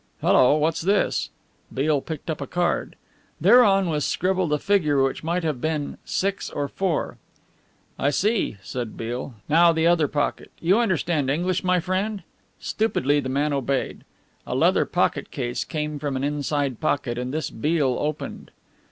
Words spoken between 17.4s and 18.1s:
Beale